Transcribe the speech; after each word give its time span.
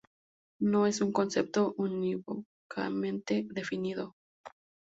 No 0.61 0.87
es 0.87 0.99
un 1.01 1.11
concepto 1.13 1.75
unívocamente 1.77 3.45
definido. 3.51 4.15